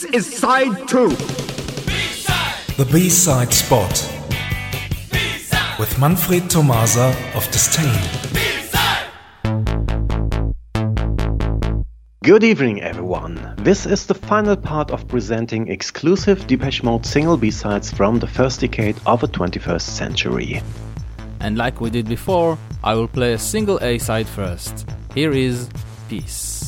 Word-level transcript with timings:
This 0.00 0.14
is 0.14 0.38
side 0.38 0.88
two. 0.88 1.10
The 2.78 2.88
B-side 2.90 3.52
spot 3.52 3.92
with 5.78 5.98
Manfred 5.98 6.48
Tomasa 6.48 7.14
of 7.34 7.44
Disdain. 7.50 8.00
Good 12.24 12.44
evening, 12.44 12.80
everyone. 12.80 13.54
This 13.58 13.84
is 13.84 14.06
the 14.06 14.14
final 14.14 14.56
part 14.56 14.90
of 14.90 15.06
presenting 15.06 15.68
exclusive 15.68 16.46
Depeche 16.46 16.82
Mode 16.82 17.04
single 17.04 17.36
B-sides 17.36 17.92
from 17.92 18.20
the 18.20 18.26
first 18.26 18.60
decade 18.60 18.96
of 19.04 19.20
the 19.20 19.28
21st 19.28 19.82
century. 19.82 20.62
And 21.40 21.58
like 21.58 21.82
we 21.82 21.90
did 21.90 22.08
before, 22.08 22.56
I 22.82 22.94
will 22.94 23.08
play 23.08 23.34
a 23.34 23.38
single 23.38 23.78
A 23.82 23.98
side 23.98 24.28
first. 24.28 24.88
Here 25.14 25.32
is 25.32 25.68
Peace. 26.08 26.59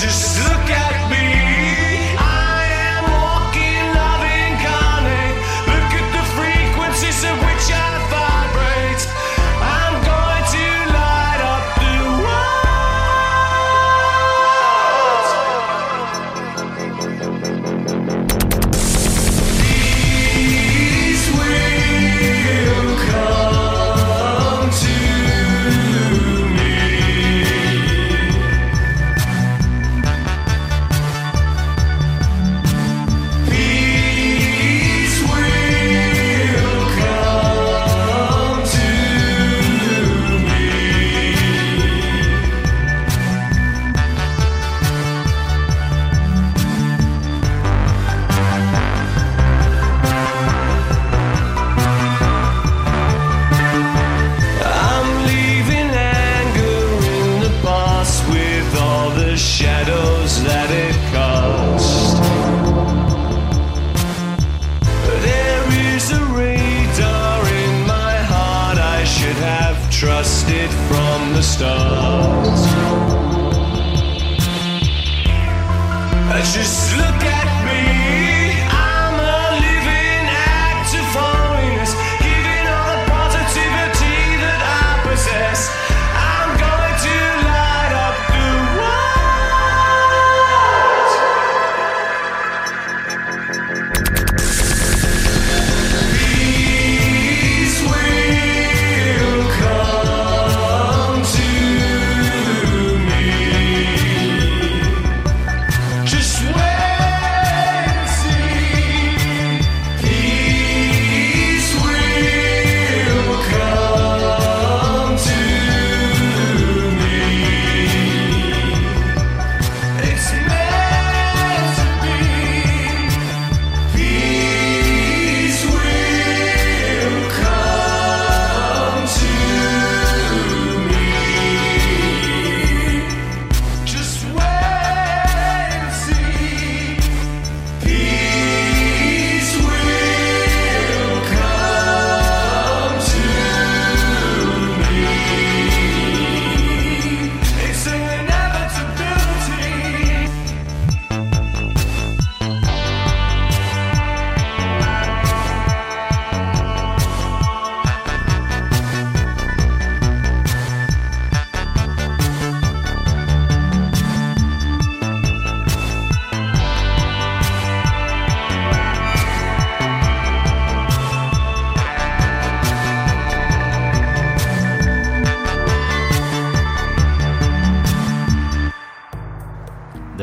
This 0.00 0.22
is 0.22 0.27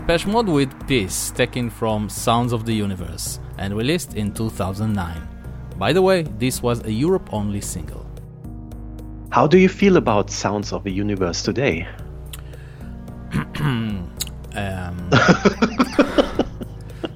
Depeche 0.06 0.28
Mode 0.28 0.50
with 0.50 0.88
Peace, 0.88 1.31
taken 1.31 1.68
from 1.68 2.10
Sounds 2.10 2.54
of 2.54 2.63
the 2.63 2.72
Universe 2.72 3.40
and 3.57 3.75
released 3.75 4.13
in 4.13 4.31
2009. 4.31 5.28
By 5.80 5.94
the 5.94 6.02
way, 6.04 6.22
this 6.38 6.62
was 6.62 6.86
a 6.86 6.92
Europe 6.92 7.34
only 7.34 7.60
single. 7.60 8.06
How 9.31 9.48
do 9.48 9.57
you 9.57 9.68
feel 9.68 9.98
about 9.98 10.30
Sounds 10.30 10.72
of 10.74 10.84
the 10.84 10.92
Universe 10.92 11.42
today? 11.42 11.88
um, 13.56 14.12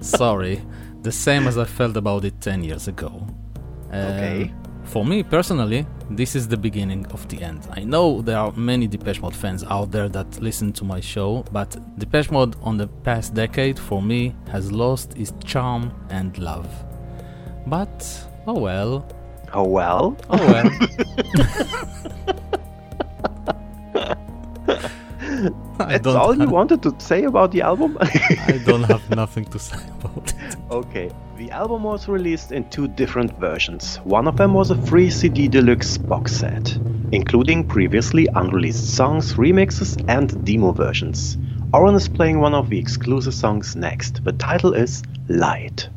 sorry, 0.02 0.60
the 1.04 1.12
same 1.12 1.46
as 1.46 1.60
I 1.60 1.66
felt 1.66 1.96
about 1.96 2.26
it 2.26 2.42
10 2.42 2.64
years 2.64 2.88
ago. 2.88 3.28
Uh, 3.94 3.98
okay. 3.98 4.52
For 4.90 5.06
me 5.06 5.22
personally, 5.22 5.86
this 6.10 6.36
is 6.36 6.48
the 6.48 6.58
beginning 6.58 7.06
of 7.12 7.28
the 7.28 7.44
end. 7.44 7.68
I 7.70 7.84
know 7.84 8.24
there 8.24 8.40
are 8.40 8.52
many 8.54 8.88
Depeche 8.88 9.22
Mode 9.22 9.36
fans 9.36 9.64
out 9.64 9.92
there 9.92 10.10
that 10.10 10.42
listen 10.42 10.74
to 10.74 10.84
my 10.84 11.00
show, 11.00 11.46
but 11.52 11.78
Depeche 12.00 12.32
Mode 12.32 12.56
on 12.64 12.78
the 12.78 12.88
past 12.88 13.36
decade 13.36 13.78
for 13.78 14.02
me 14.02 14.36
has 14.48 14.72
lost 14.72 15.16
its 15.16 15.32
charm 15.46 15.94
and 16.10 16.36
love. 16.40 16.68
But, 17.68 18.28
oh 18.48 18.58
well. 18.60 19.08
Oh 19.54 19.68
well? 19.68 20.18
Oh 20.32 20.38
well. 20.38 20.70
That's 25.78 26.08
all 26.08 26.36
you 26.36 26.50
wanted 26.50 26.84
to 26.84 26.96
say 27.00 27.24
about 27.24 27.52
the 27.52 27.62
album? 27.62 27.98
I 28.02 28.62
don't 28.66 28.84
have 28.84 29.10
nothing 29.10 29.46
to 29.46 29.60
say 29.60 29.80
about 30.00 30.34
it. 30.34 30.56
Okay, 30.72 31.10
the 31.38 31.50
album 31.52 31.84
was 31.84 32.08
released 32.08 32.52
in 32.52 32.70
two 32.70 32.88
different 32.88 33.38
versions. 33.40 33.98
One 34.04 34.28
of 34.28 34.38
them 34.38 34.54
was 34.54 34.72
a 34.72 34.82
free 34.84 35.10
CD 35.10 35.48
deluxe 35.48 35.98
box 35.98 36.32
set, 36.34 36.78
including 37.12 37.68
previously 37.68 38.28
unreleased 38.36 38.96
songs, 38.96 39.34
remixes, 39.34 40.04
and 40.08 40.46
demo 40.46 40.72
versions. 40.72 41.38
Oren 41.74 41.96
is 41.96 42.08
playing 42.08 42.40
one 42.40 42.54
of 42.54 42.70
the 42.70 42.80
exclusive 42.80 43.34
songs 43.34 43.76
next. 43.76 44.24
The 44.24 44.34
title 44.34 44.74
is 44.74 45.04
Light. 45.28 45.90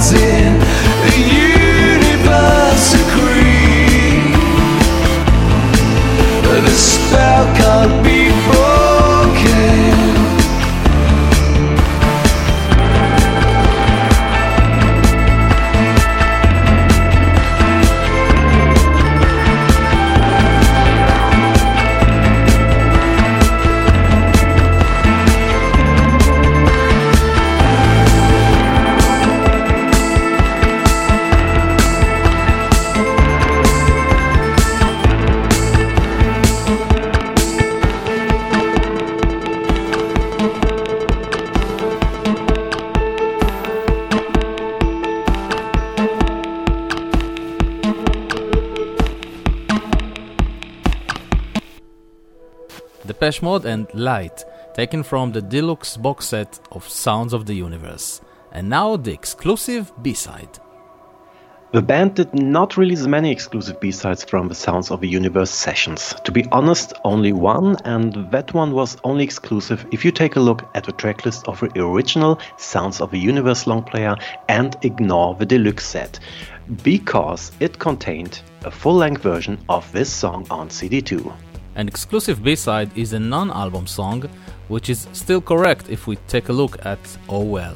fazer. 0.00 0.39
Depeche 53.20 53.42
Mode 53.42 53.66
and 53.66 53.86
Light, 53.92 54.46
taken 54.72 55.02
from 55.02 55.30
the 55.30 55.42
deluxe 55.42 55.98
box 55.98 56.24
set 56.24 56.58
of 56.72 56.88
Sounds 56.88 57.34
of 57.34 57.44
the 57.44 57.52
Universe. 57.52 58.22
And 58.50 58.70
now 58.70 58.96
the 58.96 59.12
exclusive 59.12 59.92
B 60.00 60.14
side. 60.14 60.58
The 61.72 61.82
band 61.82 62.14
did 62.14 62.32
not 62.32 62.78
release 62.78 63.06
many 63.06 63.30
exclusive 63.30 63.78
B-sides 63.78 64.24
from 64.24 64.48
the 64.48 64.54
Sounds 64.54 64.90
of 64.90 65.02
the 65.02 65.08
Universe 65.08 65.50
sessions. 65.50 66.14
To 66.24 66.32
be 66.32 66.46
honest, 66.50 66.94
only 67.04 67.34
one, 67.34 67.76
and 67.84 68.14
that 68.30 68.54
one 68.54 68.72
was 68.72 68.96
only 69.04 69.22
exclusive 69.22 69.84
if 69.92 70.02
you 70.02 70.12
take 70.12 70.36
a 70.36 70.40
look 70.40 70.66
at 70.74 70.84
the 70.84 70.92
tracklist 70.92 71.46
of 71.46 71.60
the 71.60 71.84
original 71.84 72.40
Sounds 72.56 73.02
of 73.02 73.10
the 73.10 73.18
Universe 73.18 73.66
long 73.66 73.82
player 73.82 74.16
and 74.48 74.78
ignore 74.80 75.34
the 75.34 75.44
deluxe 75.44 75.84
set, 75.84 76.18
because 76.82 77.52
it 77.60 77.78
contained 77.78 78.40
a 78.64 78.70
full-length 78.70 79.20
version 79.20 79.58
of 79.68 79.92
this 79.92 80.10
song 80.10 80.46
on 80.50 80.70
CD2. 80.70 81.30
An 81.80 81.88
exclusive 81.88 82.42
B-side 82.42 82.90
is 82.94 83.14
a 83.14 83.18
non-album 83.18 83.86
song, 83.86 84.28
which 84.68 84.90
is 84.90 85.08
still 85.14 85.40
correct 85.40 85.88
if 85.88 86.06
we 86.06 86.16
take 86.28 86.50
a 86.50 86.52
look 86.52 86.84
at 86.84 86.98
Oh 87.26 87.42
Well. 87.42 87.74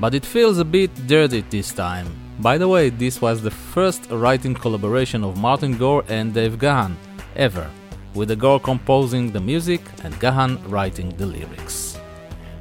But 0.00 0.14
it 0.14 0.24
feels 0.24 0.56
a 0.58 0.64
bit 0.64 0.90
dirty 1.06 1.42
this 1.50 1.70
time, 1.70 2.06
by 2.40 2.56
the 2.56 2.66
way, 2.66 2.88
this 2.88 3.20
was 3.20 3.42
the 3.42 3.50
first 3.50 4.10
writing 4.10 4.54
collaboration 4.54 5.22
of 5.22 5.36
Martin 5.36 5.76
Gore 5.76 6.02
and 6.08 6.32
Dave 6.32 6.58
Gahan 6.58 6.96
ever, 7.36 7.70
with 8.14 8.28
the 8.28 8.36
Gore 8.36 8.58
composing 8.58 9.30
the 9.30 9.40
music 9.40 9.82
and 10.02 10.18
Gahan 10.18 10.58
writing 10.70 11.10
the 11.18 11.26
lyrics. 11.26 11.98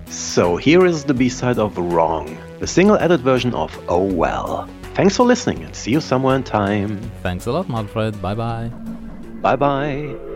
So 0.07 0.57
here 0.57 0.85
is 0.85 1.05
the 1.05 1.13
B-side 1.13 1.57
of 1.57 1.77
Wrong, 1.77 2.37
the 2.59 2.67
single-edit 2.67 3.21
version 3.21 3.53
of 3.53 3.71
Oh 3.87 4.03
Well. 4.03 4.67
Thanks 4.93 5.15
for 5.15 5.25
listening 5.25 5.63
and 5.63 5.73
see 5.73 5.91
you 5.91 6.01
somewhere 6.01 6.35
in 6.35 6.43
time. 6.43 6.99
Thanks 7.23 7.45
a 7.45 7.53
lot, 7.53 7.69
Manfred. 7.69 8.21
Bye 8.21 8.35
bye. 8.35 8.67
Bye 9.41 9.55
bye. 9.55 10.30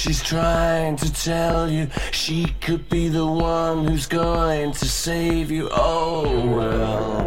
She's 0.00 0.22
trying 0.22 0.96
to 0.96 1.12
tell 1.12 1.70
you 1.70 1.86
she 2.10 2.46
could 2.62 2.88
be 2.88 3.08
the 3.08 3.26
one 3.26 3.86
who's 3.86 4.06
going 4.06 4.72
to 4.72 4.86
save 4.88 5.50
you. 5.50 5.68
Oh 5.72 6.22
well. 6.56 7.26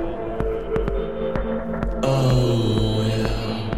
Oh 2.02 2.98
well. 2.98 3.70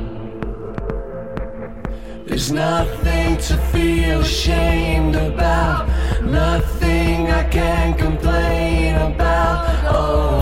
There's 2.25 2.53
nothing 2.53 3.35
to 3.47 3.57
feel 3.73 4.21
ashamed 4.21 5.15
about, 5.15 5.89
nothing 6.23 7.29
I 7.29 7.43
can 7.49 7.95
complain 7.97 8.95
about. 8.95 9.65
Oh, 9.93 10.34